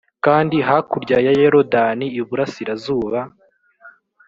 kandi 0.25 0.55
hakurya 0.67 1.17
ya 1.25 1.33
yorodani 1.41 2.05
iburasirazuba 2.19 3.19